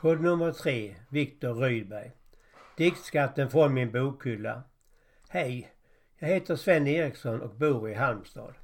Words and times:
Podd 0.00 0.20
nummer 0.20 0.52
tre, 0.52 0.94
Viktor 1.08 1.54
Rydberg. 1.54 2.12
Diktskatten 2.76 3.50
från 3.50 3.74
min 3.74 3.92
bokhylla. 3.92 4.62
Hej! 5.28 5.72
Jag 6.18 6.28
heter 6.28 6.56
Sven 6.56 6.86
Eriksson 6.86 7.40
och 7.40 7.54
bor 7.54 7.90
i 7.90 7.94
Halmstad. 7.94 8.54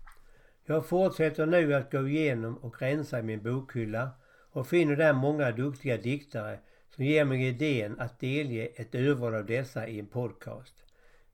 Jag 0.67 0.87
fortsätter 0.87 1.46
nu 1.46 1.75
att 1.75 1.93
gå 1.93 2.09
igenom 2.09 2.57
och 2.57 2.83
rensa 2.83 3.22
min 3.22 3.43
bokhylla 3.43 4.11
och 4.51 4.67
finner 4.67 4.96
där 4.96 5.12
många 5.12 5.51
duktiga 5.51 5.96
diktare 5.96 6.59
som 6.91 7.04
ger 7.04 7.25
mig 7.25 7.46
idén 7.46 8.00
att 8.00 8.21
delge 8.21 8.66
ett 8.66 8.95
urval 8.95 9.34
av 9.34 9.46
dessa 9.46 9.89
i 9.89 9.98
en 9.98 10.07
podcast. 10.07 10.84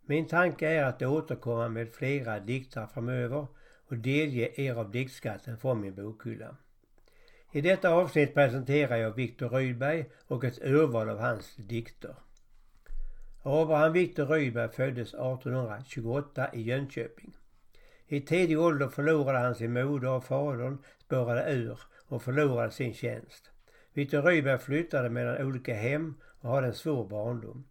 Min 0.06 0.26
tanke 0.26 0.68
är 0.68 0.84
att 0.84 1.02
återkomma 1.02 1.68
med 1.68 1.92
flera 1.92 2.40
dikter 2.40 2.86
framöver 2.86 3.46
och 3.88 3.96
delge 3.96 4.60
er 4.60 4.74
av 4.74 4.90
diktskatten 4.90 5.58
från 5.58 5.80
min 5.80 5.94
bokhylla. 5.94 6.56
I 7.54 7.60
detta 7.60 7.88
avsnitt 7.88 8.34
presenterar 8.34 8.96
jag 8.96 9.16
Viktor 9.16 9.48
Rydberg 9.48 10.04
och 10.26 10.44
ett 10.44 10.58
urval 10.62 11.08
av 11.08 11.18
hans 11.18 11.56
dikter. 11.56 12.14
Abraham 13.42 13.92
Viktor 13.92 14.26
Rydberg 14.26 14.68
föddes 14.68 15.08
1828 15.08 16.50
i 16.52 16.62
Jönköping. 16.62 17.36
I 18.06 18.20
tidig 18.20 18.60
ålder 18.60 18.88
förlorade 18.88 19.38
han 19.38 19.54
sin 19.54 19.72
moder 19.72 20.08
och 20.08 20.24
fadern 20.24 20.78
spårade 20.98 21.52
ur 21.52 21.78
och 22.06 22.22
förlorade 22.22 22.70
sin 22.70 22.94
tjänst. 22.94 23.50
Viktor 23.92 24.22
Rydberg 24.22 24.58
flyttade 24.58 25.10
mellan 25.10 25.46
olika 25.46 25.74
hem 25.74 26.14
och 26.40 26.50
hade 26.50 26.66
en 26.66 26.74
svår 26.74 27.08
barndom. 27.08 27.64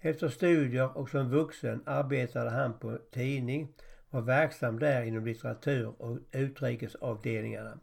Efter 0.00 0.28
studier 0.28 0.98
och 0.98 1.10
som 1.10 1.30
vuxen 1.30 1.82
arbetade 1.86 2.50
han 2.50 2.78
på 2.78 2.98
tidning 3.12 3.72
var 4.10 4.20
verksam 4.20 4.78
där 4.78 5.02
inom 5.02 5.26
litteratur 5.26 6.02
och 6.02 6.18
utrikesavdelningarna. 6.32 7.78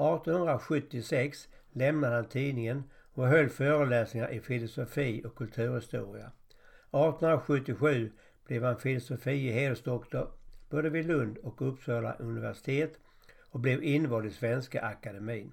1876 0.00 1.48
lämnade 1.72 2.14
han 2.14 2.24
tidningen 2.24 2.84
och 3.14 3.26
höll 3.26 3.48
föreläsningar 3.48 4.32
i 4.32 4.40
filosofi 4.40 5.22
och 5.24 5.34
kulturhistoria. 5.34 6.26
1877 6.26 8.12
blev 8.46 8.64
han 8.64 8.76
filosofie 8.76 9.52
hedersdoktor 9.52 10.30
både 10.70 10.90
vid 10.90 11.06
Lund 11.06 11.38
och 11.38 11.68
Uppsala 11.68 12.14
universitet 12.14 12.98
och 13.50 13.60
blev 13.60 13.82
invald 13.84 14.26
i 14.26 14.30
Svenska 14.30 14.82
Akademin. 14.82 15.52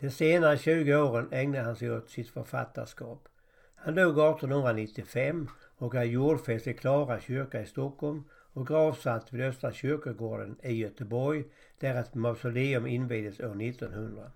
De 0.00 0.10
senare 0.10 0.58
20 0.58 0.96
åren 0.96 1.28
ägnade 1.32 1.64
han 1.64 1.76
sig 1.76 1.90
åt 1.90 2.10
sitt 2.10 2.30
författarskap. 2.30 3.28
Han 3.74 3.94
dog 3.94 4.18
1895 4.18 5.48
och 5.76 5.94
är 5.94 6.04
jordfäst 6.04 6.66
i 6.66 6.74
Klara 6.74 7.20
kyrka 7.20 7.60
i 7.60 7.66
Stockholm 7.66 8.24
och 8.52 8.66
gravsatt 8.66 9.32
vid 9.32 9.40
Östra 9.40 9.72
kyrkogården 9.72 10.56
i 10.62 10.72
Göteborg 10.72 11.44
där 11.78 11.94
ett 11.94 12.14
mausoleum 12.14 12.86
invigdes 12.86 13.40
år 13.40 13.62
1900. 13.62 14.30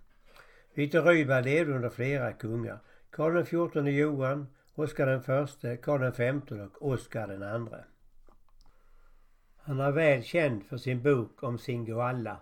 Viktor 0.74 1.02
Rydberg 1.02 1.44
levde 1.44 1.74
under 1.74 1.90
flera 1.90 2.32
kungar. 2.32 2.78
Karl 3.10 3.44
XIV 3.44 3.88
Johan, 3.88 4.46
Oscar 4.74 5.16
I, 5.16 5.76
Karl 5.76 6.12
XV 6.12 6.60
och 6.60 6.88
Oscar 6.88 7.32
II. 7.32 7.84
Han 9.56 9.80
är 9.80 9.90
väl 9.90 10.22
känd 10.22 10.64
för 10.64 10.76
sin 10.76 11.02
bok 11.02 11.42
om 11.42 11.58
Singoalla 11.58 12.36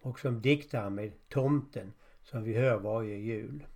och 0.00 0.20
som 0.20 0.42
diktare 0.42 0.90
med 0.90 1.12
Tomten 1.28 1.92
som 2.22 2.42
vi 2.42 2.54
hör 2.54 2.76
varje 2.76 3.16
jul. 3.16 3.66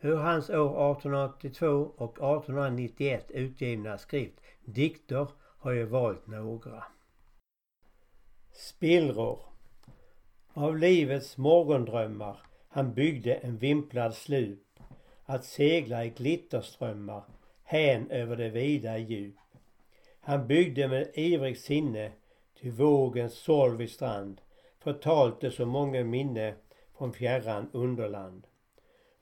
Ur 0.00 0.16
hans 0.16 0.50
år 0.50 0.92
1882 0.92 1.66
och 1.96 2.12
1891 2.12 3.30
utgivna 3.30 3.98
skrift 3.98 4.40
Dikter 4.64 5.26
har 5.60 5.72
jag 5.72 5.86
valt 5.86 6.26
några. 6.26 6.84
Spillror 8.52 9.38
Av 10.52 10.78
livets 10.78 11.36
morgondrömmar 11.36 12.40
han 12.68 12.94
byggde 12.94 13.34
en 13.34 13.58
vimplad 13.58 14.14
slup 14.14 14.80
att 15.24 15.44
segla 15.44 16.04
i 16.04 16.10
glitterströmmar 16.10 17.24
hän 17.62 18.10
över 18.10 18.36
det 18.36 18.48
vida 18.48 18.98
djup. 18.98 19.36
Han 20.20 20.46
byggde 20.46 20.88
med 20.88 21.10
ivrigt 21.14 21.60
sinne 21.60 22.12
till 22.60 22.72
vågens 22.72 23.34
solvig 23.34 23.90
strand 23.90 24.40
förtalte 24.78 25.50
så 25.50 25.66
många 25.66 26.04
minne 26.04 26.54
från 26.98 27.12
fjärran 27.12 27.70
underland. 27.72 28.46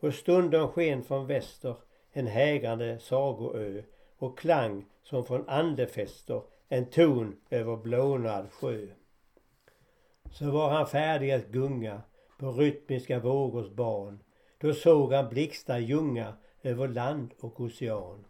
Och 0.01 0.15
stunden 0.15 0.69
sken 0.69 1.03
från 1.03 1.27
väster 1.27 1.77
en 2.13 2.27
hägrande 2.27 2.99
sagoö 2.99 3.83
och 4.19 4.39
klang 4.39 4.85
som 5.03 5.25
från 5.25 5.49
andefester 5.49 6.43
en 6.69 6.87
ton 6.87 7.37
över 7.51 7.77
blånad 7.77 8.53
sjö. 8.53 8.87
Så 10.33 10.51
var 10.51 10.71
han 10.71 10.87
färdig 10.87 11.31
att 11.31 11.47
gunga 11.47 12.03
på 12.39 12.53
rytmiska 12.53 13.19
vågors 13.19 13.71
ban. 13.71 14.23
Då 14.59 14.73
såg 14.75 15.13
han 15.13 15.29
blixtar 15.29 15.79
ljunga 15.79 16.35
över 16.63 16.89
land 16.89 17.35
och 17.41 17.61
ocean. 17.61 18.25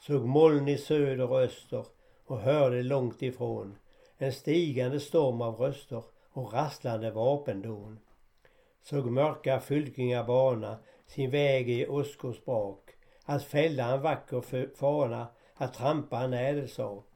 Såg 0.00 0.24
moln 0.26 0.68
i 0.68 0.78
söder 0.78 1.30
och 1.30 1.40
öster 1.40 1.84
och 2.26 2.40
hörde 2.40 2.82
långt 2.82 3.22
ifrån 3.22 3.78
en 4.18 4.32
stigande 4.32 5.00
storm 5.00 5.40
av 5.40 5.54
röster 5.54 6.02
och 6.30 6.52
rasslande 6.52 7.10
vapendån. 7.10 7.98
Såg 8.82 9.06
mörka 9.06 9.60
fylkingar 9.60 10.24
bana 10.24 10.76
sin 11.06 11.30
väg 11.30 11.70
i 11.70 11.86
åskors 11.86 12.44
brak, 12.44 12.90
att 13.28 13.44
fälla 13.44 13.94
en 13.94 14.02
vacker 14.02 14.74
fana, 14.76 15.26
att 15.54 15.74
trampa 15.74 16.20
en 16.20 16.32
ädel 16.32 16.68
sak. 16.68 17.06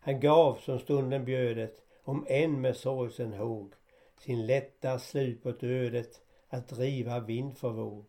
Han 0.00 0.20
gav 0.20 0.54
som 0.54 0.78
stunden 0.78 1.24
bjödet, 1.24 1.80
om 2.04 2.26
än 2.28 2.60
med 2.60 2.76
sorgsen 2.76 3.32
håg, 3.32 3.72
sin 4.18 4.46
lätta 4.46 4.98
slut 4.98 5.46
åt 5.46 5.62
ödet, 5.62 6.20
att 6.48 6.68
driva 6.68 7.20
vind 7.20 7.58
för 7.58 7.70
våg. 7.70 8.04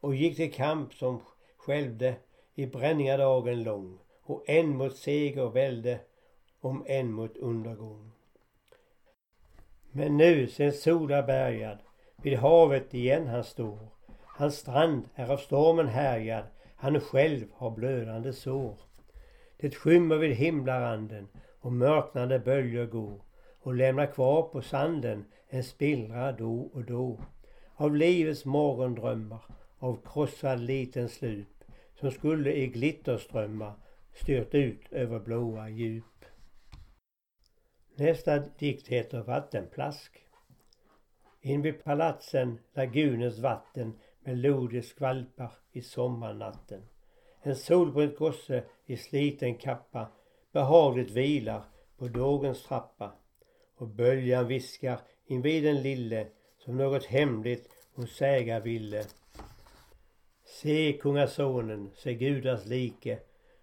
Och 0.00 0.14
gick 0.14 0.36
till 0.36 0.52
kamp 0.52 0.94
som 0.94 1.20
skälvde 1.56 2.14
i 2.54 2.66
bränningar 2.66 3.18
dagen 3.18 3.62
lång 3.62 3.98
och 4.22 4.44
än 4.46 4.76
mot 4.76 4.96
seger 4.96 5.48
välde, 5.48 6.00
om 6.60 6.84
än 6.86 7.12
mot 7.12 7.36
undergång. 7.36 8.12
Men 9.90 10.16
nu 10.16 10.46
sen 10.46 10.72
sola 10.72 11.22
bärgad 11.22 11.78
vid 12.16 12.38
havet 12.38 12.94
igen 12.94 13.26
han 13.26 13.44
står. 13.44 13.78
Hans 14.24 14.56
strand 14.56 15.08
är 15.14 15.32
av 15.32 15.36
stormen 15.36 15.88
härjad, 15.88 16.44
han 16.76 17.00
själv 17.00 17.46
har 17.52 17.70
blödande 17.70 18.32
sår. 18.32 18.78
Det 19.56 19.74
skymmer 19.74 20.16
vid 20.16 20.36
himlaranden 20.36 21.28
och 21.60 21.72
mörknande 21.72 22.38
böljor 22.38 22.86
går 22.86 23.20
och 23.58 23.74
lämnar 23.74 24.06
kvar 24.06 24.42
på 24.42 24.62
sanden 24.62 25.24
en 25.48 25.64
spillra 25.64 26.32
då 26.32 26.60
och 26.60 26.84
då. 26.84 27.20
Av 27.74 27.96
livets 27.96 28.44
morgondrömmar, 28.44 29.42
av 29.78 29.98
krossad 30.12 30.60
liten 30.60 31.08
slup 31.08 31.64
som 31.94 32.10
skulle 32.10 32.52
i 32.52 32.66
glitterströmmar 32.66 33.72
styrt 34.14 34.54
ut 34.54 34.92
över 34.92 35.20
blåa 35.20 35.68
djup. 35.68 36.24
Nästa 37.94 38.38
dikt 38.38 38.88
heter 38.88 39.22
Vattenplask. 39.22 40.12
Invid 41.40 41.84
palatsen 41.84 42.58
lagunens 42.74 43.38
vatten 43.38 43.98
melodiskt 44.26 44.90
skvalpar 44.90 45.52
i 45.72 45.82
sommarnatten. 45.82 46.82
En 47.42 47.56
solbränd 47.56 48.16
gosse 48.16 48.64
i 48.86 48.96
sliten 48.96 49.54
kappa 49.54 50.06
behagligt 50.52 51.10
vilar 51.10 51.62
på 51.98 52.08
dågens 52.08 52.62
trappa 52.62 53.12
och 53.76 53.88
böljan 53.88 54.46
viskar 54.46 55.00
invid 55.26 55.64
den 55.64 55.82
lille 55.82 56.26
som 56.58 56.76
något 56.76 57.04
hemligt 57.04 57.68
hon 57.94 58.06
säga 58.06 58.60
ville. 58.60 59.04
Se 60.44 60.92
kungasonen, 60.92 61.90
se 61.96 62.14
gudars 62.14 62.66
like, 62.66 63.18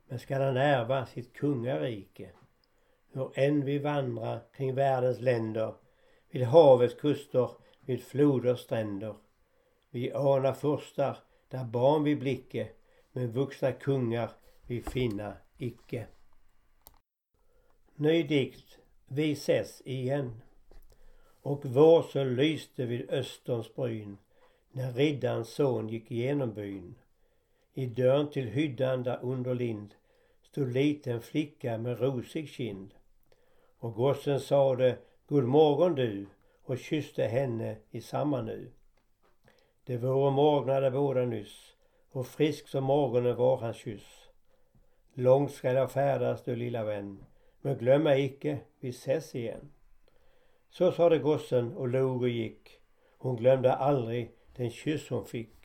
men 0.07 0.19
skall 0.19 0.41
han 0.41 0.57
ärva 0.57 1.05
sitt 1.05 1.33
kungarike? 1.33 2.29
Hur 3.11 3.31
än 3.35 3.65
vi 3.65 3.79
vandrar 3.79 4.39
kring 4.55 4.75
världens 4.75 5.19
länder, 5.19 5.73
vid 6.29 6.43
havets 6.43 6.95
kuster, 6.95 7.49
vid 7.85 8.03
floders 8.03 8.59
stränder. 8.59 9.15
Vi 9.93 10.11
anar 10.11 10.53
furstar, 10.53 11.17
där 11.49 11.65
barn 11.65 12.03
vi 12.03 12.15
blicke, 12.15 12.69
men 13.11 13.31
vuxna 13.31 13.71
kungar 13.71 14.31
vi 14.67 14.81
finna 14.81 15.33
icke. 15.57 16.07
Ny 17.95 18.23
dikt 18.23 18.79
Vi 19.07 19.31
ses 19.31 19.81
igen. 19.85 20.41
Och 21.41 21.65
vår 21.65 22.01
så 22.01 22.23
lyste 22.23 22.85
vid 22.85 23.09
österns 23.09 23.75
bryn 23.75 24.17
när 24.71 24.91
riddarens 24.91 25.49
son 25.49 25.89
gick 25.89 26.11
igenom 26.11 26.53
byn. 26.53 26.95
I 27.73 27.85
dörren 27.85 28.29
till 28.29 28.47
hyddan 28.47 29.03
där 29.03 29.19
under 29.21 29.55
lind 29.55 29.95
stod 30.41 30.73
liten 30.73 31.21
flicka 31.21 31.77
med 31.77 31.99
rosig 31.99 32.49
kind. 32.49 32.93
Och 33.77 33.93
gossen 33.93 34.39
sade 34.39 34.97
God 35.27 35.43
morgon 35.43 35.95
du 35.95 36.27
och 36.63 36.77
kysste 36.77 37.23
henne 37.23 37.77
i 37.91 38.01
samma 38.01 38.41
nu. 38.41 38.71
Det 39.85 39.97
vore 39.97 40.31
morgnade 40.31 40.91
båda 40.91 41.25
nyss 41.25 41.75
och 42.11 42.27
frisk 42.27 42.67
som 42.67 42.83
morgonen 42.83 43.35
var 43.35 43.57
hans 43.57 43.77
kyss. 43.77 44.29
Långt 45.13 45.51
skall 45.51 45.75
jag 45.75 45.91
färdas 45.91 46.43
du 46.43 46.55
lilla 46.55 46.83
vän, 46.83 47.25
men 47.61 47.77
glöm 47.77 48.03
mig 48.03 48.25
icke, 48.25 48.59
vi 48.79 48.89
ses 48.89 49.35
igen. 49.35 49.71
Så 50.69 50.91
sade 50.91 51.17
gossen 51.17 51.73
och 51.73 51.87
log 51.87 52.21
och 52.21 52.29
gick. 52.29 52.79
Hon 53.17 53.35
glömde 53.35 53.73
aldrig 53.73 54.31
den 54.55 54.69
kyss 54.69 55.09
hon 55.09 55.25
fick. 55.25 55.57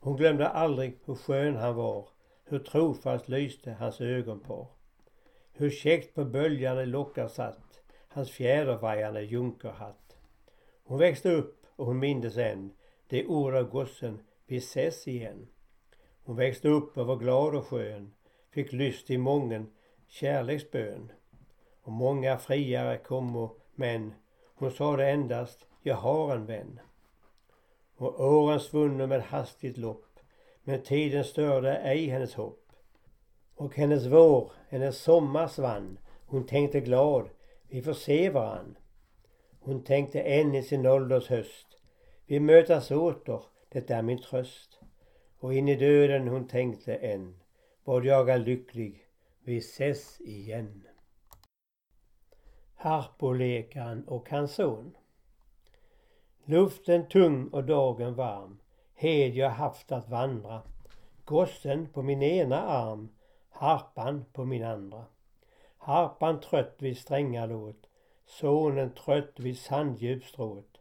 Hon 0.00 0.16
glömde 0.16 0.48
aldrig 0.48 0.98
hur 1.04 1.14
skön 1.14 1.56
han 1.56 1.74
var, 1.74 2.08
hur 2.44 2.58
trofast 2.58 3.28
lyste 3.28 3.72
hans 3.72 4.00
ögonpar. 4.00 4.66
Hur 5.52 5.70
käckt 5.70 6.14
på 6.14 6.24
böljande 6.24 6.86
lockar 6.86 7.28
satt 7.28 7.82
hans 8.08 8.30
fjädervajande 8.30 9.22
junkerhatt. 9.22 10.16
Hon 10.84 10.98
växte 10.98 11.30
upp 11.30 11.66
och 11.76 11.86
hon 11.86 11.98
mindes 11.98 12.36
än 12.36 12.72
det 13.12 13.26
ord 13.26 13.54
av 13.54 13.70
gossen 13.70 14.20
vi 14.46 14.56
ses 14.56 15.08
igen. 15.08 15.48
Hon 16.24 16.36
växte 16.36 16.68
upp 16.68 16.98
och 16.98 17.06
var 17.06 17.16
glad 17.16 17.54
och 17.54 17.66
skön, 17.66 18.14
fick 18.50 18.72
lyst 18.72 19.10
i 19.10 19.18
mången 19.18 19.72
kärleksbön. 20.08 21.12
Och 21.82 21.92
många 21.92 22.38
friare 22.38 22.98
kommo 22.98 23.56
men 23.74 24.14
hon 24.54 24.70
sade 24.70 25.10
endast 25.10 25.66
jag 25.82 25.94
har 25.94 26.34
en 26.34 26.46
vän. 26.46 26.80
Och 27.96 28.20
åren 28.20 28.60
svunno 28.60 29.06
med 29.06 29.22
hastigt 29.22 29.78
lopp 29.78 30.18
men 30.64 30.82
tiden 30.82 31.24
störde 31.24 31.76
ej 31.76 32.06
hennes 32.06 32.34
hopp. 32.34 32.66
Och 33.54 33.76
hennes 33.76 34.06
vår, 34.06 34.52
hennes 34.68 34.98
sommar 34.98 35.48
svann. 35.48 35.98
Hon 36.26 36.46
tänkte 36.46 36.80
glad, 36.80 37.28
vi 37.68 37.82
får 37.82 37.94
se 37.94 38.30
varann. 38.30 38.76
Hon 39.60 39.84
tänkte 39.84 40.20
än 40.20 40.54
i 40.54 40.62
sin 40.62 40.86
ålders 40.86 41.28
höst. 41.28 41.71
Vi 42.26 42.40
mötas 42.40 42.90
åter, 42.90 43.42
det 43.68 43.90
är 43.90 44.02
min 44.02 44.22
tröst. 44.22 44.80
Och 45.38 45.54
in 45.54 45.68
i 45.68 45.76
döden 45.76 46.28
hon 46.28 46.48
tänkte 46.48 46.94
än. 46.94 47.40
Vad 47.84 48.04
jag 48.04 48.28
är 48.28 48.38
lycklig, 48.38 49.06
vi 49.44 49.58
ses 49.58 50.20
igen. 50.20 50.86
Harpolekaren 52.74 54.08
och 54.08 54.30
hans 54.30 54.54
son. 54.54 54.96
Luften 56.44 57.08
tung 57.08 57.48
och 57.48 57.64
dagen 57.64 58.14
varm. 58.14 58.58
Hed 58.94 59.34
jag 59.34 59.50
haft 59.50 59.92
att 59.92 60.08
vandra. 60.08 60.62
Gossen 61.24 61.88
på 61.88 62.02
min 62.02 62.22
ena 62.22 62.62
arm, 62.62 63.08
harpan 63.50 64.24
på 64.32 64.44
min 64.44 64.64
andra. 64.64 65.04
Harpan 65.78 66.40
trött 66.40 66.76
vid 66.78 66.98
stränga 66.98 67.46
låt, 67.46 67.88
sonen 68.26 68.94
trött 68.94 69.32
vid 69.36 69.58
sanddjupstråt. 69.58 70.71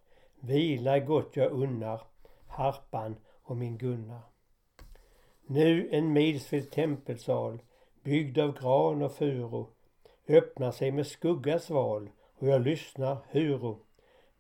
Vila 0.44 1.00
gott 1.00 1.36
jag 1.36 1.52
unnar, 1.52 2.02
harpan 2.48 3.16
och 3.44 3.58
min 3.58 3.78
Gunnar. 3.78 4.22
Nu 5.46 5.90
en 5.92 6.14
milsvid 6.14 6.72
tempelsal, 6.72 7.62
byggd 8.04 8.40
av 8.40 8.60
gran 8.60 9.02
och 9.02 9.16
furu, 9.16 9.66
öppnar 10.28 10.72
sig 10.72 10.92
med 10.92 11.08
skuggas 11.08 11.70
val 11.70 12.10
och 12.38 12.48
jag 12.48 12.62
lyssnar 12.62 13.18
huru. 13.30 13.76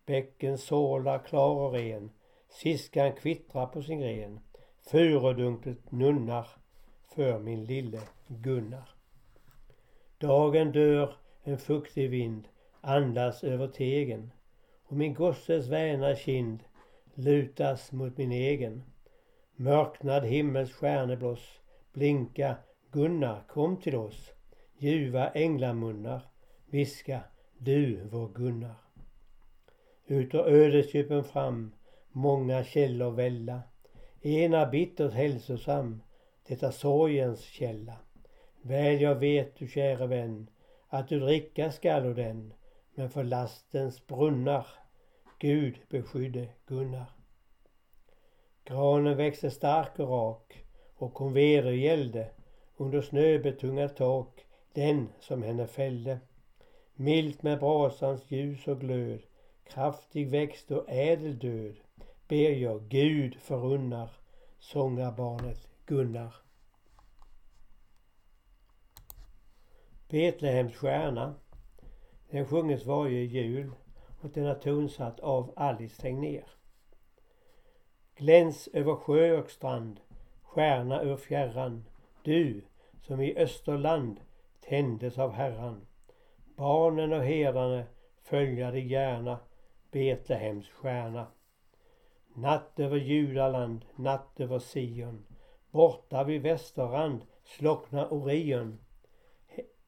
Bäcken 0.06 0.58
sorlar 0.58 1.20
klar 1.20 1.56
och 1.56 1.74
ren, 1.74 2.12
siskan 2.50 3.14
kvittrar 3.14 3.66
på 3.66 3.82
sin 3.82 4.00
gren. 4.00 4.40
Furudunklet 4.82 5.92
nunnar 5.92 6.48
för 7.16 7.40
min 7.40 7.66
lille 7.66 8.02
Gunnar. 8.28 8.90
Dagen 10.18 10.72
dör, 10.72 11.16
en 11.44 11.58
fuktig 11.58 12.10
vind 12.10 12.48
andas 12.82 13.44
över 13.44 13.68
tegen 13.68 14.32
och 14.92 14.98
min 14.98 15.14
gosses 15.14 15.68
väna 15.68 16.16
kind 16.16 16.64
lutas 17.16 17.92
mot 17.92 18.18
min 18.18 18.32
egen. 18.32 18.84
Mörknad 19.56 20.26
himmels 20.26 20.72
stjärnebloss 20.72 21.60
blinka 21.94 22.56
Gunnar 22.92 23.44
kom 23.48 23.78
till 23.78 23.96
oss. 23.96 24.34
Ljuva 24.78 25.30
änglamunnar 25.30 26.22
viska 26.70 27.20
du 27.58 28.08
vår 28.12 28.30
Gunnar. 28.30 28.76
Ut 30.06 30.34
ur 30.34 30.48
ödesdjupen 30.48 31.24
fram 31.24 31.72
många 32.12 32.64
källor 32.64 33.12
välla. 33.12 33.62
Ena 34.22 34.66
bittert 34.66 35.14
hälsosam, 35.14 36.02
detta 36.48 36.72
sorgens 36.72 37.42
källa. 37.42 37.96
Väl 38.62 39.02
jag 39.02 39.16
vet 39.16 39.56
du 39.56 39.68
käre 39.68 40.08
vän 40.08 40.50
att 40.88 41.08
du 41.08 41.20
dricka 41.20 41.72
skall 41.72 42.06
och 42.06 42.16
den 42.16 42.54
men 42.96 43.10
för 43.10 43.24
lastens 43.24 44.08
brunnar 44.08 44.66
Gud 45.42 45.80
beskydde 45.90 46.50
Gunnar. 46.66 47.12
Granen 48.64 49.18
växte 49.18 49.52
stark 49.52 50.00
och 50.00 50.10
rak 50.10 50.66
och 50.96 51.20
hon 51.20 51.34
vedergällde 51.34 52.30
under 52.78 53.02
snöbetungat 53.02 53.96
tak 53.96 54.46
den 54.74 55.10
som 55.20 55.44
henne 55.44 55.68
fällde. 55.68 56.20
Milt 56.94 57.44
med 57.44 57.60
brasans 57.60 58.32
ljus 58.32 58.68
och 58.68 58.80
glöd, 58.80 59.20
kraftig 59.64 60.30
växt 60.30 60.72
och 60.72 60.86
ädel 60.88 61.40
död, 61.40 61.76
ber 62.28 62.52
jag 62.52 62.82
Gud 62.82 63.36
förunnar 63.36 64.10
sångarbarnet 64.60 65.68
Gunnar. 65.86 66.36
Betlehems 70.10 70.76
stjärna. 70.76 71.36
Den 72.30 72.46
sjunges 72.46 72.86
varje 72.86 73.22
jul 73.22 73.72
och 74.22 74.30
den 74.30 74.46
är 74.46 74.56
tonsatt 74.56 75.20
av 75.20 75.54
Alice 75.56 76.02
Tegnér. 76.02 76.46
Gläns 78.16 78.68
över 78.74 78.96
sjö 78.96 79.38
och 79.38 79.50
strand, 79.50 80.00
stjärna 80.42 81.04
ur 81.04 81.18
fjärran, 81.18 81.86
du 82.24 82.62
som 83.02 83.22
i 83.22 83.38
Österland 83.38 84.20
tändes 84.60 85.18
av 85.18 85.32
Herran. 85.32 85.88
Barnen 86.56 87.14
och 87.14 87.24
herdarna 87.24 87.84
följa 88.22 88.72
dig 88.72 88.88
gärna, 88.88 89.40
Betlehems 89.92 90.70
stjärna. 90.70 91.28
Natt 92.36 92.80
över 92.80 92.98
Judaland, 92.98 93.86
natt 93.96 94.40
över 94.40 94.60
Sion, 94.60 95.26
borta 95.72 96.24
vid 96.24 96.42
västerrand 96.42 97.22
slocknar 97.44 98.14
Orion. 98.14 98.80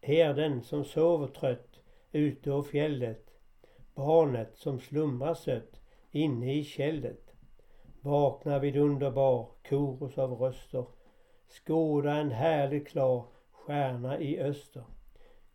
Herden 0.02 0.64
som 0.64 0.84
sover 0.86 1.28
trött 1.28 1.80
ute 2.12 2.52
å 2.52 2.64
fjället, 2.64 3.23
barnet 3.96 4.56
som 4.56 4.80
slumrar 4.80 5.34
sött 5.34 5.82
inne 6.12 6.54
i 6.54 6.64
kället. 6.64 7.34
Vaknar 8.02 8.60
vid 8.60 8.78
underbar 8.78 9.48
korus 9.70 10.18
av 10.18 10.34
röster, 10.34 10.86
skåda 11.48 12.16
en 12.16 12.32
härlig 12.32 12.88
klar 12.88 13.26
stjärna 13.52 14.20
i 14.20 14.40
öster. 14.40 14.84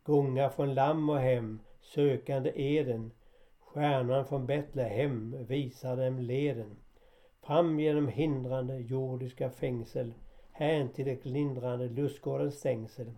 Gånga 0.03 0.49
från 0.49 0.73
lamm 0.73 1.09
och 1.09 1.19
hem, 1.19 1.59
sökande 1.81 2.51
eden, 2.55 3.11
stjärnan 3.59 4.25
från 4.25 4.45
Betlehem 4.45 5.45
visar 5.47 5.97
dem 5.97 6.19
leden. 6.19 6.75
Fram 7.41 7.79
genom 7.79 8.07
hindrande 8.07 8.77
jordiska 8.77 9.49
fängsel, 9.49 10.13
hän 10.51 10.89
till 10.89 11.05
det 11.05 11.25
lindrande 11.25 11.89
lustgårdens 11.89 12.55
stängsel. 12.55 13.11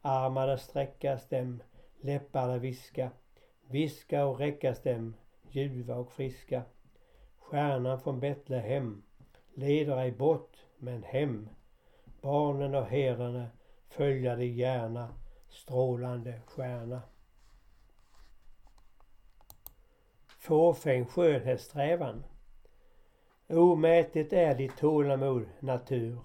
Armarna 0.00 0.56
sträckas 0.56 1.28
dem, 1.28 1.62
läpparna 2.00 2.58
viska, 2.58 3.10
viska 3.70 4.26
och 4.26 4.38
räckas 4.38 4.82
dem, 4.82 5.14
ljuva 5.50 5.96
och 5.96 6.12
friska. 6.12 6.62
Stjärnan 7.38 8.00
från 8.00 8.20
Betlehem 8.20 9.02
leder 9.54 9.96
ej 9.98 10.12
bort, 10.12 10.56
men 10.78 11.02
hem. 11.02 11.48
Barnen 12.20 12.74
och 12.74 12.86
herdarna 12.86 13.46
följa 13.88 14.36
dig 14.36 14.58
gärna, 14.58 15.14
strålande 15.48 16.40
stjärna. 16.46 17.02
Fåfäng 20.26 21.06
skönhetssträvan. 21.06 22.24
Omätligt 23.48 24.32
är 24.32 24.54
ditt 24.54 24.76
tålamod, 24.76 25.46
natur. 25.60 26.18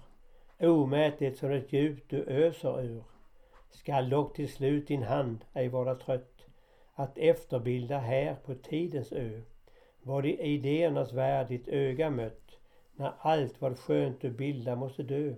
Omätligt 0.60 1.38
som 1.38 1.50
ett 1.50 1.72
djup 1.72 2.08
du 2.08 2.24
öser 2.24 2.82
ur. 2.82 3.04
Skall 3.70 4.10
dock 4.10 4.36
till 4.36 4.52
slut 4.52 4.86
din 4.86 5.02
hand 5.02 5.44
ej 5.52 5.68
vara 5.68 5.94
trött 5.94 6.31
att 7.02 7.18
efterbilda 7.18 7.98
här 7.98 8.34
på 8.34 8.54
tidens 8.54 9.12
ö 9.12 9.40
vad 10.02 10.26
i 10.26 10.40
idéernas 10.40 11.12
värld 11.12 11.48
ditt 11.48 11.68
öga 11.68 12.10
mött 12.10 12.58
när 12.96 13.12
allt 13.18 13.60
vad 13.60 13.78
skönt 13.78 14.20
du 14.20 14.30
bildar 14.30 14.76
måste 14.76 15.02
dö 15.02 15.34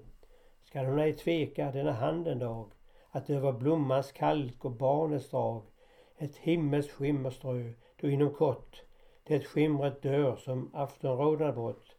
skall 0.64 0.87
hon 0.87 0.99
ej 0.99 1.12
tveka 1.12 1.71
denna 1.71 1.92
hand 1.92 2.28
en 2.28 2.38
dag 2.38 2.71
att 3.11 3.30
över 3.30 3.52
blommans 3.52 4.12
kalk 4.12 4.64
och 4.64 4.71
barnets 4.71 5.30
drag 5.30 5.62
ett 6.18 6.37
himmels 6.37 6.88
skimmer 6.90 7.30
strö 7.30 7.73
då 8.00 8.09
inom 8.09 8.30
kort 8.30 8.83
det 9.26 9.47
skimret 9.47 10.02
dör 10.02 10.37
som 10.37 10.71
aftonrodnad 10.75 11.54
brott, 11.54 11.76
bort 11.76 11.97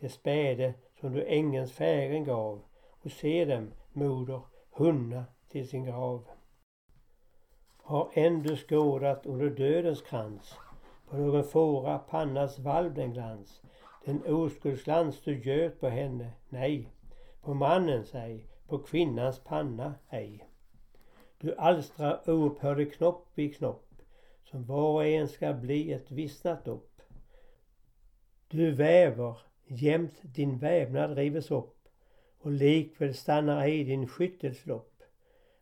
det 0.00 0.08
späde 0.08 0.74
som 1.00 1.12
du 1.12 1.24
ängens 1.24 1.72
fägring 1.72 2.24
gav 2.24 2.62
och 2.88 3.10
se 3.10 3.44
dem, 3.44 3.70
moder, 3.92 4.40
hunna 4.70 5.24
till 5.48 5.68
sin 5.68 5.84
grav. 5.84 6.28
Har 7.88 8.10
än 8.14 8.42
du 8.42 8.56
skådat 8.56 9.26
under 9.26 9.50
dödens 9.50 10.02
krans. 10.02 10.54
På 11.10 11.16
någon 11.16 11.44
fåra 11.44 11.98
pannas 11.98 12.58
valv 12.58 12.94
den 12.94 13.12
glans 13.12 13.62
den 14.04 14.26
oskuldsglans 14.26 15.20
du 15.20 15.38
göt 15.38 15.80
på 15.80 15.88
henne, 15.88 16.32
nej, 16.48 16.88
på 17.42 17.54
mannens 17.54 18.14
ej, 18.14 18.44
på 18.66 18.78
kvinnans 18.78 19.38
panna 19.38 19.94
ej. 20.10 20.44
Du 21.38 21.54
alstrar 21.54 22.30
oupphörlig 22.30 22.94
knopp 22.94 23.38
i 23.38 23.48
knopp, 23.48 24.02
som 24.44 24.64
var 24.64 24.92
och 24.92 25.06
en 25.06 25.28
ska 25.28 25.52
bli 25.52 25.92
ett 25.92 26.10
vissnat 26.10 26.64
dopp. 26.64 27.02
Du 28.48 28.70
väver 28.70 29.38
jämt 29.66 30.20
din 30.22 30.58
vävnad 30.58 31.16
rives 31.16 31.50
upp 31.50 31.88
och 32.38 32.50
likväl 32.50 33.14
stannar 33.14 33.62
ej 33.62 33.84
din 33.84 34.08
skyttelslopp, 34.08 34.97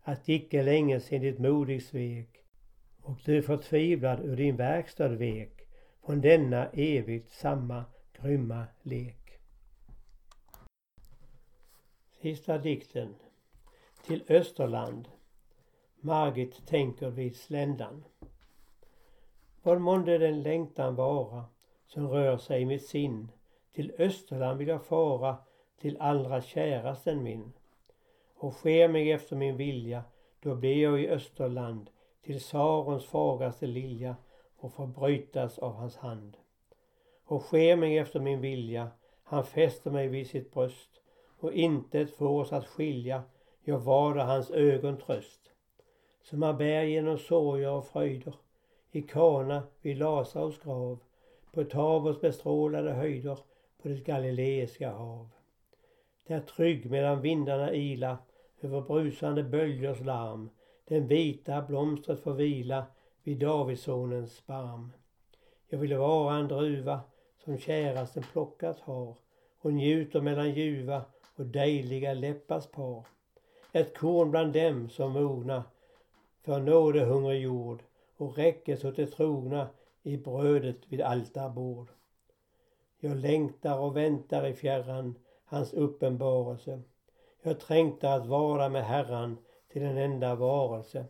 att 0.09 0.29
icke 0.29 0.63
länge 0.63 1.01
sen 1.01 1.21
ditt 1.21 1.39
modig 1.39 1.83
svek 1.83 2.45
och 3.03 3.19
du 3.25 3.43
förtvivlad 3.43 4.21
ur 4.21 4.37
din 4.37 4.57
verkstad 4.57 5.09
vek 5.09 5.69
från 6.05 6.21
denna 6.21 6.67
evigt 6.73 7.33
samma 7.33 7.85
grymma 8.13 8.67
lek. 8.83 9.39
Sista 12.23 12.59
dikten. 12.59 13.15
Till 14.07 14.25
Österland. 14.29 15.09
Margit 16.01 16.67
tänker 16.67 17.11
vid 17.11 17.37
sländan. 17.37 18.05
Vad 19.63 19.81
månde 19.81 20.19
den 20.19 20.43
längtan 20.43 20.95
vara 20.95 21.45
som 21.87 22.09
rör 22.09 22.37
sig 22.37 22.63
i 22.63 22.67
mitt 22.67 22.87
sinn? 22.87 23.33
Till 23.73 23.93
Österland 23.99 24.59
vill 24.59 24.69
jag 24.69 24.85
fara, 24.85 25.37
till 25.81 25.97
allra 26.01 26.43
kärasten 26.43 27.23
min. 27.23 27.53
Och 28.39 28.55
sker 28.55 28.89
mig 28.89 29.13
efter 29.13 29.37
min 29.37 29.57
vilja, 29.57 30.05
då 30.41 30.55
blir 30.55 30.83
jag 30.83 31.01
i 31.01 31.09
Österland 31.09 31.91
till 32.23 32.41
Sarons 32.41 33.07
fagaste 33.07 33.67
lilja 33.67 34.17
och 34.57 34.73
får 34.73 34.87
brytas 34.87 35.59
av 35.59 35.75
hans 35.75 35.97
hand. 35.97 36.37
Och 37.25 37.43
sker 37.43 37.77
mig 37.77 37.99
efter 37.99 38.21
min 38.21 38.41
vilja, 38.41 38.89
han 39.25 39.45
fäster 39.45 39.91
mig 39.91 40.09
vid 40.09 40.27
sitt 40.27 40.55
bröst 40.55 41.01
och 41.39 41.53
intet 41.53 42.11
får 42.11 42.41
oss 42.41 42.53
att 42.53 42.67
skilja, 42.67 43.23
jag 43.65 43.79
varda 43.79 44.25
hans 44.25 44.51
ögon 44.51 44.97
tröst. 44.97 45.53
Som 46.23 46.43
han 46.43 46.59
bär 46.59 46.83
genom 46.83 47.19
sorger 47.19 47.71
och 47.71 47.87
fröjder 47.87 48.35
i 48.91 49.03
Kana 49.03 49.63
vid 49.81 49.99
Lasaros 49.99 50.59
grav 50.59 50.99
på 51.53 51.65
Tavos 51.65 52.21
bestrålade 52.21 52.93
höjder 52.93 53.39
på 53.83 53.89
det 53.89 54.05
galileiska 54.05 54.91
hav. 54.91 55.29
Där 56.27 56.41
trygg 56.41 56.91
medan 56.91 57.21
vindarna 57.21 57.73
ila 57.75 58.19
över 58.61 58.81
brusande 58.81 59.43
böljors 59.43 60.01
larm 60.01 60.51
den 60.89 61.07
vita 61.07 61.63
blomstret 61.63 62.21
får 62.21 62.33
vila 62.33 62.87
vid 63.23 63.39
Davidssonens 63.39 64.47
barm. 64.47 64.93
Jag 65.69 65.79
vill 65.79 65.97
vara 65.97 66.37
en 66.37 66.49
druva 66.49 67.01
som 67.45 67.59
kärasten 67.59 68.23
plockat 68.33 68.81
har 68.81 69.17
och 69.59 69.73
njuter 69.73 70.21
mellan 70.21 70.55
ljuva 70.55 71.03
och 71.37 71.47
dejliga 71.47 72.15
läppars 72.15 72.67
par. 72.67 73.07
Ett 73.73 73.99
korn 73.99 74.31
bland 74.31 74.53
dem 74.53 74.89
som 74.89 75.13
mogna 75.13 75.65
för 76.43 76.61
nådehungrig 76.61 77.43
jord 77.43 77.83
och 78.17 78.37
räckes 78.37 78.85
åt 78.85 78.97
de 78.97 79.07
trogna 79.07 79.69
i 80.03 80.17
brödet 80.17 80.79
vid 80.89 81.01
altarbord. 81.01 81.89
Jag 83.01 83.17
längtar 83.17 83.79
och 83.79 83.97
väntar 83.97 84.47
i 84.47 84.55
fjärran 84.55 85.15
hans 85.47 85.73
uppenbarelse. 85.73 86.83
Jag 87.43 87.61
trängtar 87.61 88.17
att 88.17 88.27
vara 88.27 88.69
med 88.69 88.85
Herran 88.85 89.39
till 89.73 89.83
en 89.83 89.99
enda 89.99 90.35
varelse. 90.35 91.07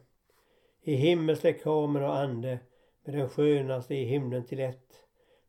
I 0.83 0.95
himmelslig 0.95 1.63
kamen 1.63 2.03
och 2.03 2.17
ande 2.17 2.59
med 3.05 3.15
den 3.15 3.29
skönaste 3.29 3.95
i 3.95 4.05
himlen 4.05 4.45
till 4.45 4.61
ett. 4.61 5.03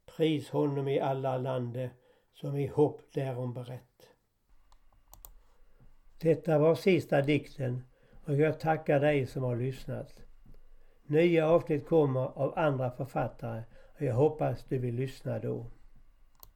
Pris 0.06 0.50
honom 0.50 0.88
i 0.88 1.00
alla 1.00 1.38
lande 1.38 1.90
som 2.34 2.56
i 2.56 2.68
hopp 2.68 3.02
därom 3.14 3.54
berätt. 3.54 4.10
Detta 6.22 6.60
var 6.60 6.76
sista 6.76 7.22
dikten 7.22 7.84
och 8.26 8.36
jag 8.36 8.60
tackar 8.60 9.00
dig 9.00 9.26
som 9.26 9.44
har 9.44 9.56
lyssnat. 9.56 10.20
Nya 11.06 11.50
avsnitt 11.50 11.88
kommer 11.88 12.20
av 12.20 12.54
andra 12.60 12.92
författare 12.92 13.64
och 13.96 14.02
jag 14.02 14.14
hoppas 14.14 14.64
du 14.64 14.78
vill 14.78 14.96
lyssna 14.96 15.40
då. 15.40 15.66